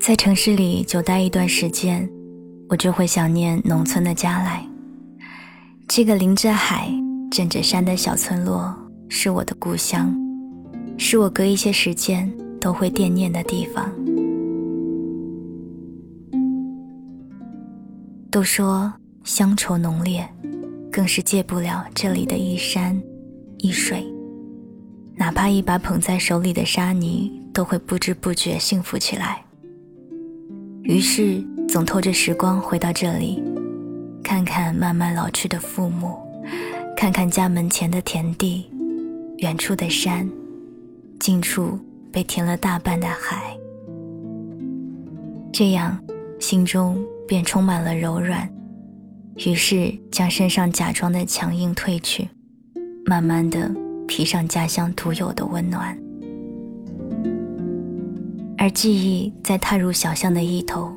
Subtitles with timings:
[0.00, 2.08] 在城市里久待一段时间，
[2.68, 4.66] 我就会想念农村的家来。
[5.86, 6.90] 这个临着海、
[7.30, 8.74] 枕着山的小村落，
[9.08, 10.12] 是我的故乡，
[10.98, 13.88] 是我隔一些时间都会惦念的地方。
[18.30, 18.92] 都说
[19.22, 20.28] 乡愁浓烈，
[20.90, 23.00] 更是戒不了这里的一山
[23.58, 24.04] 一水。
[25.20, 29.44] 哪怕一把捧在手里的沙泥，都会不知不觉幸福起来。
[30.82, 33.42] 于是，总拖着时光回到这里，
[34.24, 36.16] 看看慢慢老去的父母，
[36.96, 38.64] 看看家门前的田地，
[39.40, 40.26] 远处的山，
[41.18, 41.78] 近处
[42.10, 43.54] 被填了大半的海。
[45.52, 46.02] 这样，
[46.38, 48.50] 心中便充满了柔软。
[49.36, 52.26] 于是，将身上假装的强硬褪去，
[53.04, 53.70] 慢慢的
[54.10, 55.96] 披上家乡独有的温暖。
[58.58, 60.92] 而记忆在踏入小巷的一头，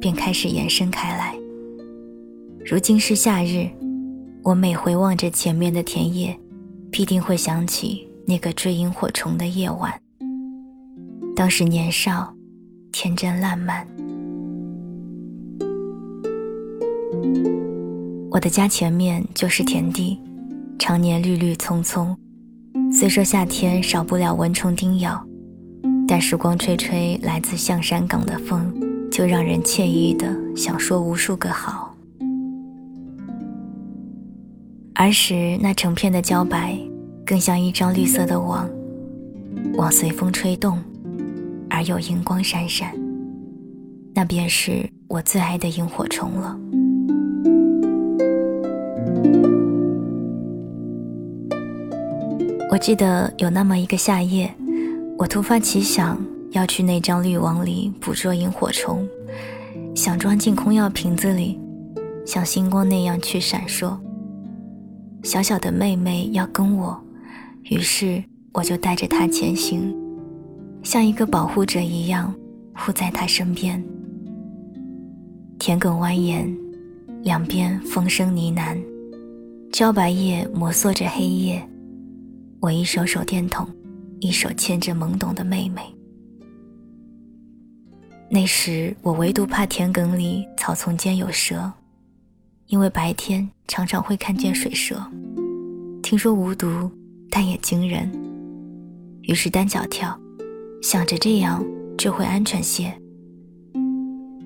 [0.00, 1.36] 便开始延伸开来。
[2.64, 3.68] 如今是夏日，
[4.42, 6.34] 我每回望着前面的田野，
[6.90, 9.92] 必定会想起那个追萤火虫的夜晚。
[11.36, 12.34] 当时年少，
[12.90, 13.86] 天真烂漫。
[18.30, 20.18] 我的家前面就是田地，
[20.78, 22.16] 常年绿绿葱葱。
[22.94, 25.22] 虽说夏天少不了蚊虫叮咬。
[26.06, 28.72] 但时光吹吹来自象山港的风，
[29.10, 31.96] 就让人惬意的想说无数个好。
[34.94, 36.78] 儿时那成片的茭白，
[37.24, 38.68] 更像一张绿色的网，
[39.76, 40.78] 网随风吹动，
[41.70, 42.92] 而有荧光闪闪。
[44.14, 46.56] 那便是我最爱的萤火虫了。
[52.74, 54.52] 我记得有那么一个夏夜。
[55.16, 59.06] 我突发奇想，要去那张滤网里捕捉萤火虫，
[59.94, 61.56] 想装进空药瓶子里，
[62.26, 63.96] 像星光那样去闪烁。
[65.22, 67.00] 小小的妹妹要跟我，
[67.70, 68.20] 于是
[68.52, 69.94] 我就带着她前行，
[70.82, 72.34] 像一个保护者一样
[72.74, 73.80] 护在她身边。
[75.60, 76.52] 田埂蜿蜒，
[77.22, 78.76] 两边风声呢喃，
[79.70, 81.68] 茭白叶摩挲着黑夜，
[82.64, 83.68] 我一手手电筒。
[84.20, 85.82] 一手牵着懵懂的妹妹。
[88.30, 91.70] 那时我唯独怕田埂里草丛间有蛇，
[92.68, 94.96] 因为白天常常会看见水蛇，
[96.02, 96.90] 听说无毒，
[97.28, 98.10] 但也惊人。
[99.20, 100.18] 于是单脚跳，
[100.80, 101.62] 想着这样
[101.98, 102.90] 就会安全些。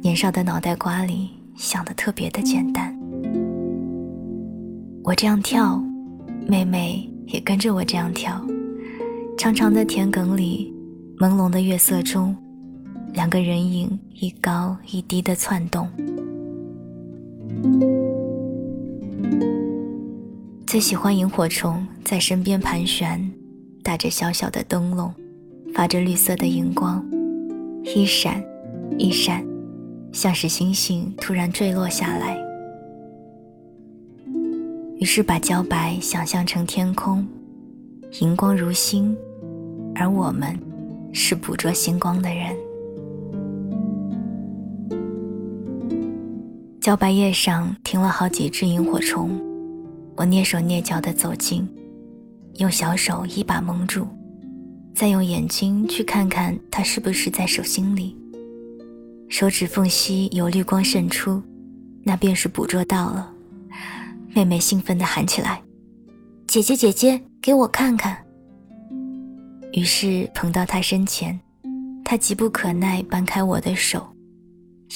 [0.00, 2.98] 年少的脑袋瓜里想的特别的简单。
[5.04, 5.78] 我这样跳，
[6.48, 8.44] 妹妹也跟着我这样跳。
[9.36, 10.72] 长长的田埂里，
[11.18, 12.34] 朦胧的月色中，
[13.12, 15.88] 两个人影一高一低的窜动。
[20.66, 23.30] 最喜欢萤火虫在身边盘旋，
[23.82, 25.12] 打着小小的灯笼，
[25.74, 27.04] 发着绿色的荧光，
[27.84, 28.42] 一闪
[28.98, 29.46] 一闪，
[30.12, 32.45] 像是星星突然坠落下来。
[34.98, 37.26] 于是把茭白想象成天空，
[38.20, 39.16] 荧光如星。
[39.94, 40.58] 而我们，
[41.12, 42.56] 是捕捉星光的人。
[46.80, 49.30] 茭白叶上停了好几只萤火虫，
[50.16, 51.66] 我蹑手蹑脚地走近，
[52.56, 54.06] 用小手一把蒙住，
[54.94, 58.16] 再用眼睛去看看它是不是在手心里。
[59.28, 61.42] 手指缝隙有绿光渗出，
[62.02, 63.32] 那便是捕捉到了。
[64.36, 65.62] 妹妹兴奋地喊起来
[66.46, 68.22] ：“姐姐，姐姐，给我看看！”
[69.72, 71.40] 于是捧到他身前，
[72.04, 74.06] 他急不可耐搬开我的手，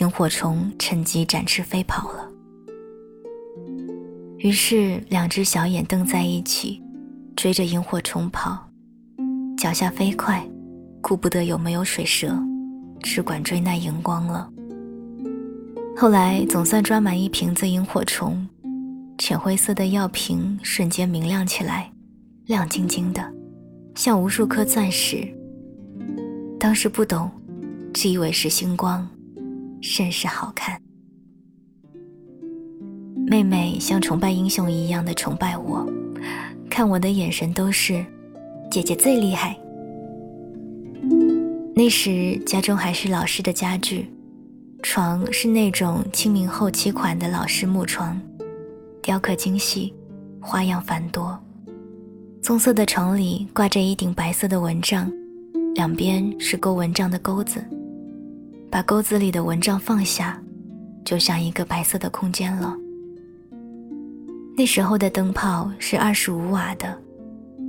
[0.00, 2.26] 萤火虫趁机展翅飞跑了。
[4.38, 6.82] 于是两只小眼瞪在一起，
[7.36, 8.66] 追着萤火虫跑，
[9.58, 10.42] 脚下飞快，
[11.02, 12.34] 顾不得有没有水蛇，
[13.02, 14.50] 只管追那荧光了。
[15.94, 18.48] 后来总算抓满一瓶子萤火虫，
[19.18, 21.90] 浅灰色的药瓶瞬间明亮起来，
[22.46, 23.32] 亮晶晶的。
[23.94, 25.26] 像无数颗钻石。
[26.60, 27.30] 当时不懂，
[27.94, 29.08] 只以为是星光，
[29.80, 30.78] 甚是好看。
[33.26, 35.86] 妹妹像崇拜英雄一样的崇拜我，
[36.68, 38.04] 看我的眼神都是
[38.70, 39.58] 姐姐最厉害。
[41.74, 44.10] 那时家中还是老式的家具，
[44.82, 48.20] 床是那种清明后期款的老式木床，
[49.06, 49.94] 雕刻精细，
[50.40, 51.40] 花样繁多。
[52.42, 55.08] 棕色的床里挂着一顶白色的蚊帐，
[55.76, 57.64] 两边是勾蚊帐的钩子。
[58.68, 60.42] 把钩子里的蚊帐放下，
[61.04, 62.76] 就像一个白色的空间了。
[64.56, 67.00] 那时候的灯泡是二十五瓦的，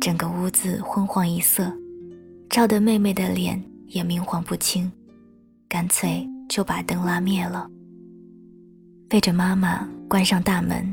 [0.00, 1.72] 整个屋子昏黄一色，
[2.48, 4.90] 照得妹妹的脸也明晃不清，
[5.68, 7.70] 干脆就把灯拉灭了。
[9.08, 10.92] 背着妈妈关上大门，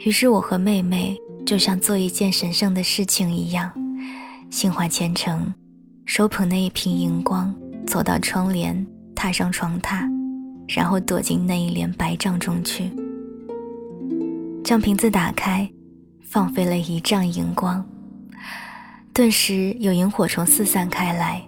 [0.00, 3.70] 于是我和妹妹就像做一件神圣的事情一样，
[4.50, 5.52] 心怀虔诚，
[6.04, 7.54] 手捧那一瓶荧光，
[7.86, 10.06] 走到窗帘，踏上床榻，
[10.68, 12.90] 然后躲进那一帘白帐中去。
[14.62, 15.70] 将瓶子打开，
[16.22, 17.84] 放飞了一丈荧光，
[19.12, 21.42] 顿时有萤火虫四散开来，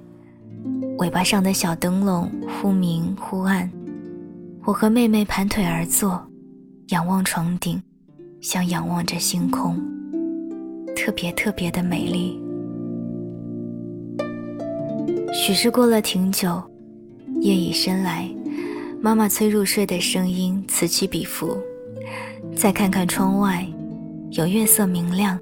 [0.99, 3.71] 尾巴上的小灯笼忽明忽暗。
[4.65, 6.27] 我和妹妹盘腿而坐，
[6.89, 7.81] 仰望床顶，
[8.49, 9.77] 像仰望着星空，
[10.95, 12.41] 特别特别的美丽。
[15.33, 16.63] 许是过了挺久，
[17.41, 18.31] 夜已深来，
[19.03, 21.59] 妈妈催入睡的声音此起彼伏。
[22.55, 23.67] 再看看窗外，
[24.31, 25.37] 有月色明亮，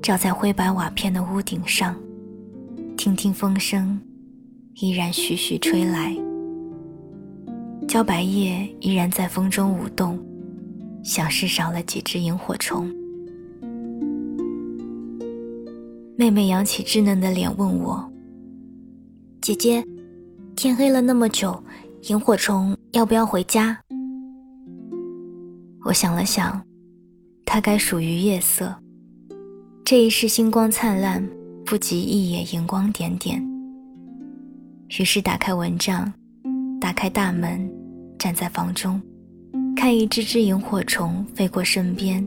[0.00, 1.94] 照在灰白瓦片的屋顶上。
[2.96, 4.00] 听听风声，
[4.76, 6.16] 依然徐徐吹来。
[7.86, 10.18] 茭白叶依然在风中舞动，
[11.02, 12.90] 像是少了几只萤火虫。
[16.16, 18.10] 妹妹扬起稚嫩的脸问我
[19.42, 19.84] ：“姐姐，
[20.54, 21.62] 天黑了那么久，
[22.08, 23.76] 萤火虫要不要回家？”
[25.84, 26.62] 我想了想，
[27.44, 28.72] 它该属于夜色。
[29.84, 31.28] 这一世星光灿烂，
[31.64, 33.44] 不及一夜荧光点点。
[35.00, 36.12] 于是打开蚊帐，
[36.80, 37.68] 打开大门。
[38.18, 39.02] 站在房中，
[39.76, 42.26] 看一只只萤火虫飞过身边，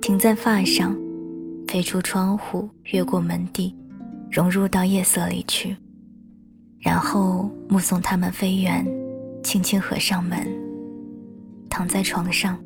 [0.00, 0.96] 停在发上，
[1.66, 3.74] 飞出窗户，越过门地，
[4.30, 5.76] 融入到夜色里去。
[6.80, 8.86] 然后目送它们飞远，
[9.42, 10.46] 轻轻合上门，
[11.70, 12.58] 躺在床上。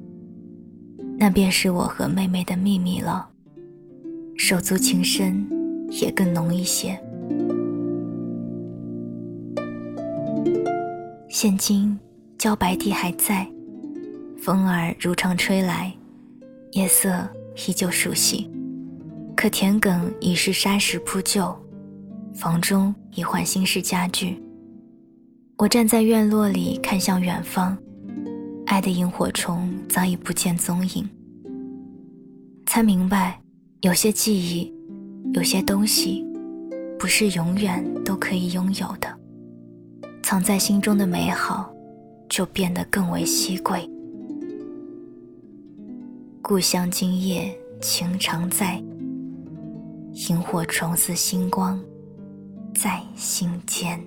[1.17, 3.29] 那便是我和妹妹的秘密了，
[4.37, 5.47] 手足情深
[5.91, 6.99] 也更浓一些。
[11.29, 11.99] 现今。
[12.39, 13.45] 茭白地还在，
[14.49, 15.93] 风儿如常吹来，
[16.73, 17.29] 夜色
[17.69, 18.50] 依旧熟悉。
[19.37, 21.55] 可田埂已是沙石铺就，
[22.35, 24.43] 房中已换新式家具。
[25.59, 27.77] 我站在院落里看向远方，
[28.65, 31.06] 爱的萤火虫早已不见踪影。
[32.65, 33.39] 才明白，
[33.83, 34.73] 有些记忆，
[35.35, 36.25] 有些东西，
[36.99, 39.15] 不是永远都可以拥有的。
[40.23, 41.71] 藏在心中的美好。
[42.31, 43.89] 就变得更为稀贵。
[46.49, 48.83] 故乡今夜情常在，
[50.31, 51.79] 萤火虫似星光，
[52.75, 54.03] 在心间。